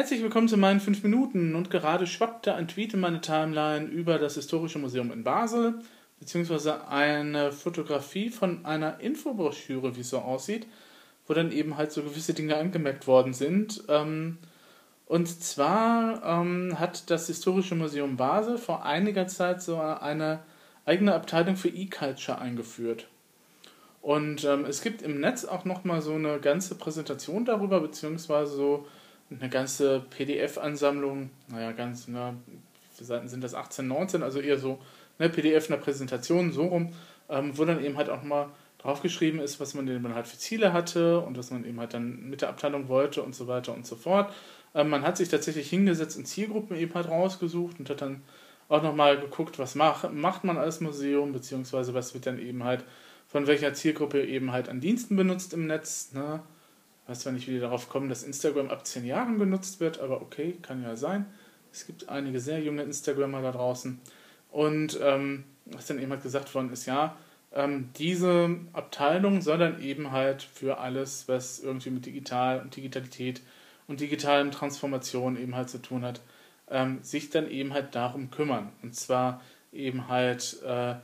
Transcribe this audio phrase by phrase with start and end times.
[0.00, 4.18] Herzlich willkommen zu meinen 5 Minuten und gerade schwappte ein Tweet in meine Timeline über
[4.18, 5.74] das Historische Museum in Basel,
[6.18, 10.66] beziehungsweise eine Fotografie von einer Infobroschüre, wie es so aussieht,
[11.26, 13.84] wo dann eben halt so gewisse Dinge angemerkt worden sind.
[13.90, 14.38] Ähm,
[15.04, 20.40] und zwar ähm, hat das Historische Museum Basel vor einiger Zeit so eine
[20.86, 23.06] eigene Abteilung für E-Culture eingeführt.
[24.00, 28.86] Und ähm, es gibt im Netz auch nochmal so eine ganze Präsentation darüber, beziehungsweise so
[29.30, 32.34] eine ganze PDF-Ansammlung, naja, ganz, na,
[32.98, 33.54] wie Seiten sind das?
[33.54, 34.78] 18, 19, also eher so
[35.18, 36.92] eine PDF, eine Präsentation, so rum,
[37.28, 40.72] ähm, wo dann eben halt auch mal draufgeschrieben ist, was man eben halt für Ziele
[40.72, 43.86] hatte und was man eben halt dann mit der Abteilung wollte und so weiter und
[43.86, 44.32] so fort.
[44.74, 48.22] Ähm, man hat sich tatsächlich hingesetzt und Zielgruppen eben halt rausgesucht und hat dann
[48.68, 52.84] auch nochmal geguckt, was mach, macht man als Museum, beziehungsweise was wird dann eben halt
[53.26, 56.12] von welcher Zielgruppe eben halt an Diensten benutzt im Netz.
[56.12, 56.40] Ne?
[57.10, 60.22] Weiß zwar nicht, wie die darauf kommen, dass Instagram ab 10 Jahren genutzt wird, aber
[60.22, 61.26] okay, kann ja sein.
[61.72, 63.98] Es gibt einige sehr junge Instagrammer da draußen.
[64.52, 67.16] Und ähm, was dann eben halt gesagt worden ist, ja,
[67.52, 73.42] ähm, diese Abteilung soll dann eben halt für alles, was irgendwie mit Digital und Digitalität
[73.88, 76.20] und digitalen Transformation eben halt zu tun hat,
[76.70, 78.70] ähm, sich dann eben halt darum kümmern.
[78.84, 79.40] Und zwar
[79.72, 80.94] eben halt äh,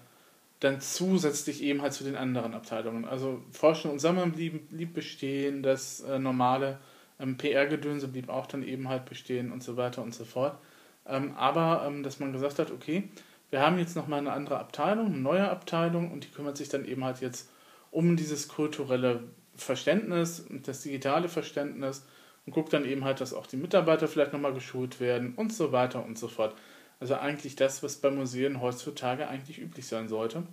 [0.66, 3.04] dann zusätzlich eben halt zu den anderen Abteilungen.
[3.04, 6.78] Also Forschen und Sammeln blieb, blieb bestehen, das äh, normale
[7.20, 10.58] ähm, PR-Gedönse blieb auch dann eben halt bestehen und so weiter und so fort.
[11.06, 13.08] Ähm, aber ähm, dass man gesagt hat, okay,
[13.50, 16.84] wir haben jetzt nochmal eine andere Abteilung, eine neue Abteilung und die kümmert sich dann
[16.84, 17.48] eben halt jetzt
[17.90, 19.22] um dieses kulturelle
[19.54, 22.04] Verständnis das digitale Verständnis
[22.44, 25.72] und guckt dann eben halt, dass auch die Mitarbeiter vielleicht nochmal geschult werden und so
[25.72, 26.54] weiter und so fort.
[27.00, 30.44] Also eigentlich das, was bei Museen heutzutage eigentlich üblich sein sollte.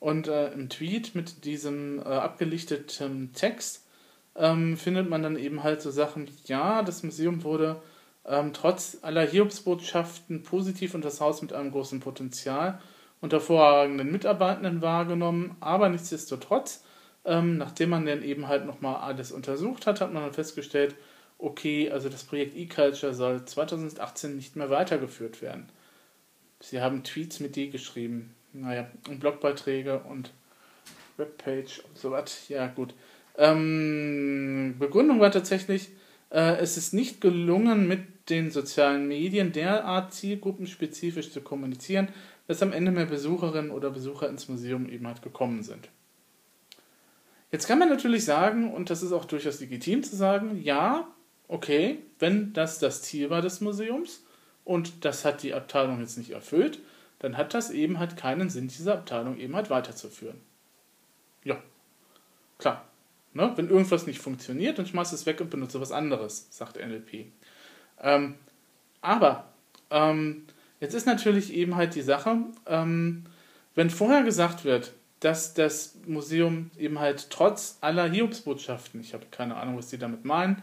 [0.00, 3.86] Und äh, im Tweet mit diesem äh, abgelichteten Text
[4.34, 7.80] ähm, findet man dann eben halt so Sachen wie, ja, das Museum wurde
[8.26, 12.80] ähm, trotz aller Hiobsbotschaften positiv und das Haus mit einem großen Potenzial
[13.20, 16.84] und hervorragenden Mitarbeitenden wahrgenommen, aber nichtsdestotrotz,
[17.24, 20.94] ähm, nachdem man dann eben halt nochmal alles untersucht hat, hat man dann festgestellt,
[21.38, 25.68] okay, also das Projekt eCulture soll 2018 nicht mehr weitergeführt werden.
[26.60, 30.32] Sie haben Tweets mit D geschrieben, naja, und Blogbeiträge und
[31.16, 32.48] Webpage und so was.
[32.48, 32.94] Ja, gut.
[33.36, 35.90] Ähm, Begründung war tatsächlich,
[36.30, 42.08] äh, es ist nicht gelungen, mit den sozialen Medien derart zielgruppenspezifisch zu kommunizieren,
[42.48, 45.88] dass am Ende mehr Besucherinnen oder Besucher ins Museum eben halt gekommen sind.
[47.52, 51.08] Jetzt kann man natürlich sagen, und das ist auch durchaus legitim zu sagen, ja,
[51.48, 54.24] okay, wenn das das Ziel war des Museums
[54.66, 56.80] und das hat die Abteilung jetzt nicht erfüllt,
[57.20, 60.40] dann hat das eben halt keinen Sinn, diese Abteilung eben halt weiterzuführen.
[61.44, 61.56] Ja,
[62.58, 62.84] klar.
[63.32, 63.52] Ne?
[63.54, 67.26] Wenn irgendwas nicht funktioniert, dann schmeißt es weg und benutze was anderes, sagt NLP.
[68.00, 68.34] Ähm,
[69.00, 69.48] aber
[69.90, 70.46] ähm,
[70.80, 73.24] jetzt ist natürlich eben halt die Sache, ähm,
[73.76, 79.56] wenn vorher gesagt wird, dass das Museum eben halt trotz aller Hiobsbotschaften, ich habe keine
[79.56, 80.62] Ahnung, was die damit meinen,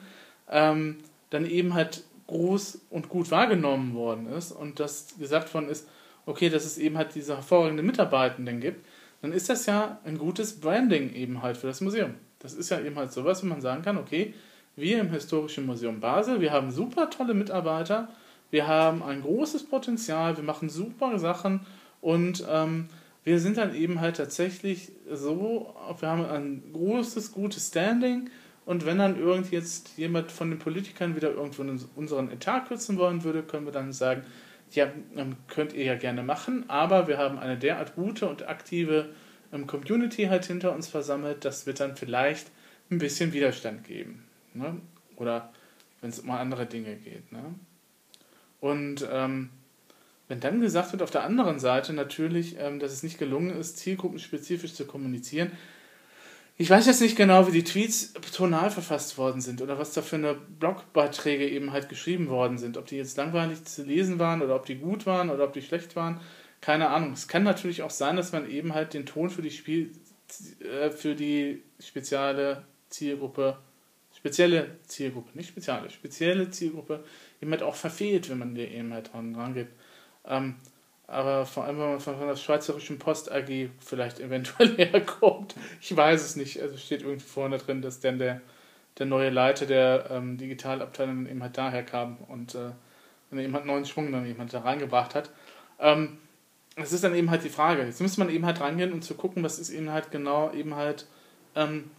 [0.49, 0.97] ähm,
[1.29, 5.88] dann eben halt groß und gut wahrgenommen worden ist und dass gesagt worden ist,
[6.25, 8.85] okay, dass es eben halt diese hervorragenden Mitarbeitenden gibt,
[9.22, 12.16] dann ist das ja ein gutes Branding eben halt für das Museum.
[12.39, 14.33] Das ist ja eben halt sowas, wo man sagen kann, okay,
[14.75, 18.09] wir im Historischen Museum Basel, wir haben super tolle Mitarbeiter,
[18.51, 21.62] wir haben ein großes Potenzial, wir machen super Sachen
[22.01, 22.88] und ähm,
[23.23, 28.29] wir sind dann eben halt tatsächlich so, wir haben ein großes, gutes Standing
[28.66, 31.63] und wenn dann irgend jetzt jemand von den Politikern wieder irgendwo
[31.96, 34.24] unseren Etat kürzen wollen würde, können wir dann sagen,
[34.72, 39.09] ja, ähm, könnt ihr ja gerne machen, aber wir haben eine derart gute und aktive
[39.51, 42.51] ähm, Community halt hinter uns versammelt, das wird dann vielleicht
[42.90, 44.24] ein bisschen Widerstand geben.
[44.53, 44.78] Ne?
[45.16, 45.51] Oder
[46.01, 47.31] wenn es um andere Dinge geht.
[47.31, 47.44] Ne?
[48.59, 49.50] Und ähm,
[50.28, 53.78] wenn dann gesagt wird auf der anderen Seite natürlich, ähm, dass es nicht gelungen ist,
[53.78, 55.51] zielgruppenspezifisch zu kommunizieren,
[56.55, 60.01] ich weiß jetzt nicht genau, wie die Tweets tonal verfasst worden sind oder was da
[60.01, 62.77] für eine Blogbeiträge eben halt geschrieben worden sind.
[62.77, 65.63] Ob die jetzt langweilig zu lesen waren oder ob die gut waren oder ob die
[65.63, 66.21] schlecht waren.
[66.61, 67.13] Keine Ahnung.
[67.13, 69.91] Es kann natürlich auch sein, dass man eben halt den Ton für die Spiel
[70.59, 73.57] äh, für die spezielle Zielgruppe,
[74.15, 77.03] spezielle Zielgruppe, nicht spezielle, spezielle Zielgruppe
[77.41, 79.69] eben halt auch verfehlt, wenn man dir eben halt dran rangeht.
[80.25, 80.56] Ähm,
[81.07, 85.32] aber vor allem, wenn man von der Schweizerischen Post AG vielleicht eventuell herkommt.
[85.81, 86.62] Ich weiß es nicht.
[86.62, 88.42] Also steht irgendwie vorne drin, dass dann der,
[88.98, 92.72] der neue Leiter der ähm, Digitalabteilung eben halt daher kam und äh,
[93.30, 95.30] dann eben halt neuen Schwung dann eben halt da reingebracht hat.
[95.80, 96.18] Ähm,
[96.75, 97.84] das ist dann eben halt die Frage.
[97.84, 100.75] Jetzt müsste man eben halt rangehen und zu gucken, was ist eben halt genau eben
[100.75, 101.07] halt
[101.56, 101.92] ähm,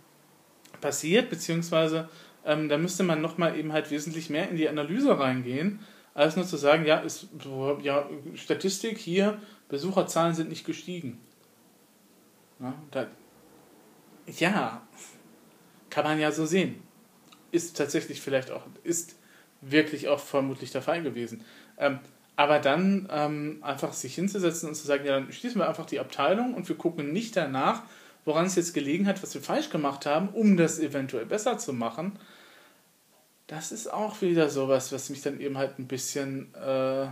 [0.81, 2.08] passiert, beziehungsweise
[2.44, 5.81] ähm, da müsste man nochmal eben halt wesentlich mehr in die Analyse reingehen,
[6.12, 7.29] als nur zu sagen, ja, ist,
[7.82, 11.20] ja Statistik hier, Besucherzahlen sind nicht gestiegen.
[12.61, 13.06] Ja, da,
[14.26, 14.82] ja,
[15.90, 16.82] kann man ja so sehen.
[17.52, 19.16] Ist tatsächlich vielleicht auch, ist
[19.60, 21.44] wirklich auch vermutlich der Fall gewesen.
[21.78, 22.00] Ähm,
[22.36, 26.00] aber dann ähm, einfach sich hinzusetzen und zu sagen, ja, dann schließen wir einfach die
[26.00, 27.82] Abteilung und wir gucken nicht danach,
[28.24, 31.72] woran es jetzt gelegen hat, was wir falsch gemacht haben, um das eventuell besser zu
[31.72, 32.18] machen.
[33.46, 37.06] Das ist auch wieder sowas, was mich dann eben halt ein bisschen äh,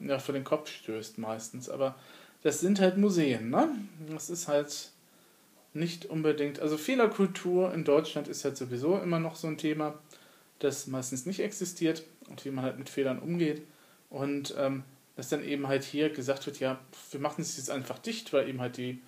[0.00, 1.68] ja, vor den Kopf stößt meistens.
[1.68, 1.96] Aber
[2.42, 3.68] das sind halt Museen, ne?
[4.12, 4.90] Das ist halt
[5.74, 6.60] nicht unbedingt.
[6.60, 9.98] Also Fehlerkultur in Deutschland ist halt sowieso immer noch so ein Thema,
[10.58, 13.62] das meistens nicht existiert und wie man halt mit Fehlern umgeht.
[14.10, 14.84] Und ähm,
[15.16, 16.78] dass dann eben halt hier gesagt wird, ja,
[17.10, 19.00] wir machen es jetzt einfach dicht, weil eben halt die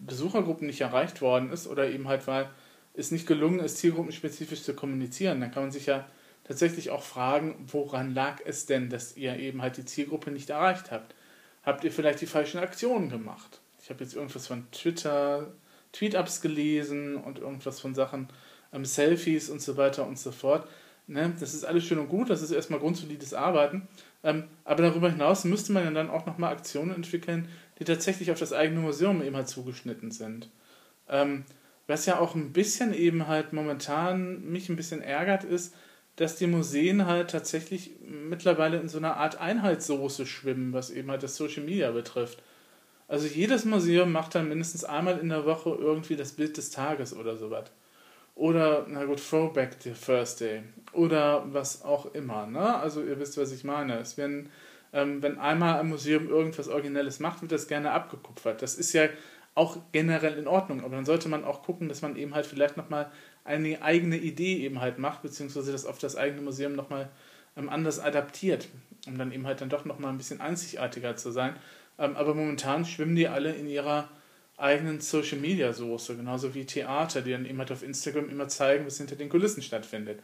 [0.00, 2.48] Besuchergruppen nicht erreicht worden ist oder eben halt, weil
[2.94, 5.40] es nicht gelungen ist, zielgruppenspezifisch zu kommunizieren.
[5.40, 6.06] Dann kann man sich ja
[6.44, 10.90] tatsächlich auch fragen, woran lag es denn, dass ihr eben halt die Zielgruppe nicht erreicht
[10.90, 11.14] habt?
[11.64, 13.60] Habt ihr vielleicht die falschen Aktionen gemacht?
[13.82, 15.52] Ich habe jetzt irgendwas von Twitter,
[15.94, 18.28] Tweet-Ups gelesen und irgendwas von Sachen,
[18.72, 20.68] ähm, Selfies und so weiter und so fort.
[21.06, 21.34] Ne?
[21.38, 23.88] Das ist alles schön und gut, das ist erstmal grundsolides Arbeiten.
[24.22, 27.48] Ähm, aber darüber hinaus müsste man dann auch nochmal Aktionen entwickeln,
[27.78, 30.48] die tatsächlich auf das eigene Museum eben halt zugeschnitten sind.
[31.08, 31.44] Ähm,
[31.86, 35.74] was ja auch ein bisschen eben halt momentan mich ein bisschen ärgert, ist,
[36.16, 41.22] dass die Museen halt tatsächlich mittlerweile in so einer Art Einheitssoße schwimmen, was eben halt
[41.22, 42.42] das Social Media betrifft.
[43.08, 47.14] Also jedes Museum macht dann mindestens einmal in der Woche irgendwie das Bild des Tages
[47.14, 47.70] oder sowas.
[48.34, 50.62] Oder, na gut, Throwback Thursday.
[50.92, 52.46] Oder was auch immer.
[52.46, 52.76] Ne?
[52.76, 53.98] Also ihr wisst, was ich meine.
[53.98, 54.50] Es werden,
[54.92, 58.60] ähm, wenn einmal ein Museum irgendwas Originelles macht, wird das gerne abgekupfert.
[58.62, 59.08] Das ist ja
[59.54, 60.82] auch generell in Ordnung.
[60.82, 63.10] Aber dann sollte man auch gucken, dass man eben halt vielleicht nochmal
[63.44, 67.10] eine eigene Idee eben halt macht, beziehungsweise das auf das eigene Museum nochmal
[67.56, 68.68] ähm, anders adaptiert,
[69.06, 71.54] um dann eben halt dann doch nochmal ein bisschen einzigartiger zu sein.
[71.98, 74.08] Ähm, aber momentan schwimmen die alle in ihrer
[74.56, 78.98] eigenen Social Media Soße, genauso wie Theater, die dann halt auf Instagram immer zeigen, was
[78.98, 80.20] hinter den Kulissen stattfindet.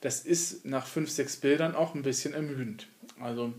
[0.00, 2.88] Das ist nach fünf, sechs Bildern auch ein bisschen ermüdend.
[3.20, 3.52] Also,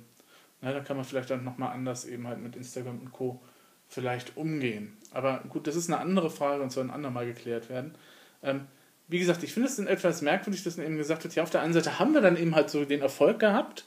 [0.62, 3.42] na, da kann man vielleicht dann nochmal anders eben halt mit Instagram und Co.
[3.88, 4.98] vielleicht umgehen.
[5.12, 7.95] Aber gut, das ist eine andere Frage und soll ein andermal geklärt werden.
[8.42, 8.68] Ähm,
[9.07, 11.62] wie gesagt, ich finde es etwas merkwürdig, dass man eben gesagt wird, ja, auf der
[11.62, 13.86] einen Seite haben wir dann eben halt so den Erfolg gehabt,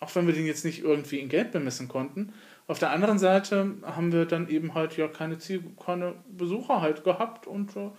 [0.00, 2.32] auch wenn wir den jetzt nicht irgendwie in Geld bemessen konnten.
[2.68, 7.02] Auf der anderen Seite haben wir dann eben halt ja keine, Ziel, keine Besucher halt
[7.02, 7.90] gehabt und äh,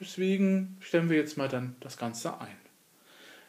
[0.00, 2.56] deswegen stellen wir jetzt mal dann das Ganze ein.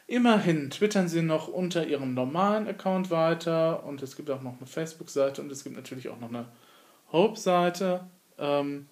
[0.06, 4.66] Immerhin twittern sie noch unter ihrem normalen Account weiter und es gibt auch noch eine
[4.66, 6.46] Facebook-Seite und es gibt natürlich auch noch eine
[7.12, 8.04] Hope-Seite,
[8.38, 8.88] ähm,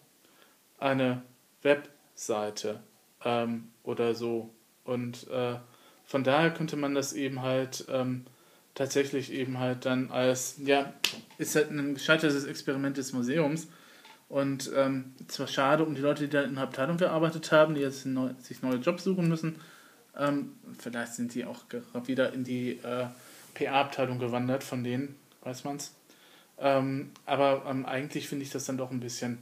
[0.78, 1.22] eine
[1.62, 2.80] Webseite
[3.22, 4.50] ähm, oder so.
[4.84, 5.56] Und äh,
[6.04, 8.24] von daher könnte man das eben halt ähm,
[8.76, 10.92] tatsächlich eben halt dann als, ja,
[11.38, 13.66] ist halt ein gescheitertes Experiment des Museums.
[14.28, 17.80] Und ähm, zwar schade um die Leute, die da in der Abteilung gearbeitet haben, die
[17.80, 19.56] jetzt neu, sich neue Jobs suchen müssen.
[20.16, 21.64] Ähm, vielleicht sind die auch
[22.04, 23.06] wieder in die äh,
[23.54, 25.94] PA-Abteilung gewandert, von denen weiß man's.
[26.58, 29.38] Ähm, aber ähm, eigentlich finde ich das dann doch ein bisschen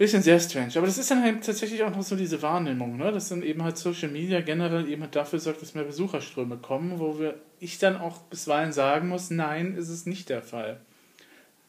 [0.00, 0.72] bisschen sehr strange.
[0.76, 3.12] Aber das ist dann halt tatsächlich auch noch so diese Wahrnehmung, ne?
[3.12, 6.98] dass dann eben halt Social Media generell eben halt dafür sorgt, dass mehr Besucherströme kommen,
[6.98, 10.80] wo wir, ich dann auch bisweilen sagen muss, nein, ist es nicht der Fall.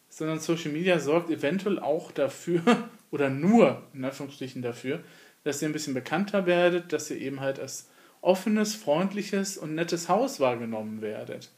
[0.09, 5.03] Sondern Social Media sorgt eventuell auch dafür, oder nur in Anführungsstrichen dafür,
[5.43, 7.89] dass ihr ein bisschen bekannter werdet, dass ihr eben halt als
[8.21, 11.51] offenes, freundliches und nettes Haus wahrgenommen werdet.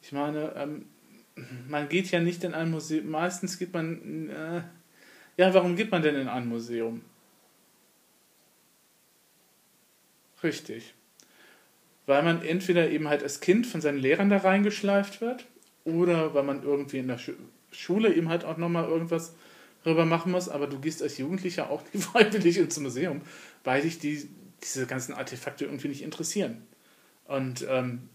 [0.00, 0.86] Ich meine, ähm,
[1.68, 4.62] man geht ja nicht in ein Museum, meistens geht man, äh,
[5.36, 7.02] ja, warum geht man denn in ein Museum?
[10.42, 10.94] Richtig.
[12.12, 15.46] Weil man entweder eben halt als Kind von seinen Lehrern da reingeschleift wird
[15.82, 17.18] oder weil man irgendwie in der
[17.70, 19.34] Schule eben halt auch nochmal irgendwas
[19.82, 23.22] darüber machen muss, aber du gehst als Jugendlicher auch nicht freiwillig ins Museum,
[23.64, 24.28] weil dich die,
[24.62, 26.66] diese ganzen Artefakte irgendwie nicht interessieren.
[27.24, 28.10] Und, ähm,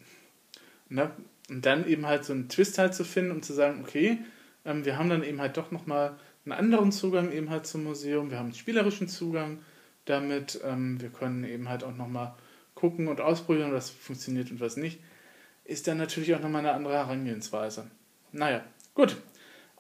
[0.90, 1.10] ne,
[1.50, 4.20] und dann eben halt so einen Twist halt zu finden und zu sagen, okay,
[4.64, 8.30] ähm, wir haben dann eben halt doch nochmal einen anderen Zugang eben halt zum Museum,
[8.30, 9.58] wir haben einen spielerischen Zugang
[10.06, 12.36] damit, ähm, wir können eben halt auch nochmal
[12.78, 15.00] gucken und ausprobieren, was funktioniert und was nicht,
[15.66, 17.90] ist dann natürlich auch nochmal eine andere Herangehensweise.
[18.32, 19.18] Naja, gut.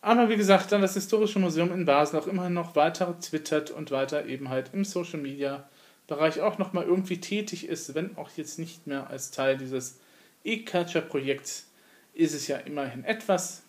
[0.02, 3.92] Aber wie gesagt, dann das Historische Museum in Basel auch immerhin noch weiter twittert und
[3.92, 5.70] weiter eben halt im Social Media
[6.08, 10.00] Bereich auch nochmal irgendwie tätig ist, wenn auch jetzt nicht mehr als Teil dieses
[10.46, 11.68] E-Culture-Projekts,
[12.14, 13.64] ist es ja immerhin etwas.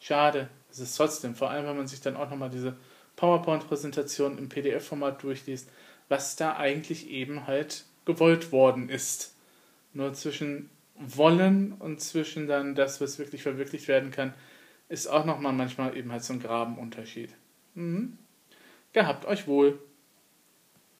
[0.00, 2.76] Schade, es ist trotzdem, vor allem wenn man sich dann auch nochmal diese
[3.14, 5.68] PowerPoint-Präsentation im PDF-Format durchliest,
[6.08, 9.36] was da eigentlich eben halt gewollt worden ist.
[9.92, 14.32] Nur zwischen wollen und zwischen dann das, was wirklich verwirklicht werden kann,
[14.88, 17.34] ist auch nochmal manchmal eben halt so ein Grabenunterschied.
[17.74, 18.16] Mhm.
[18.94, 19.78] Gehabt euch wohl.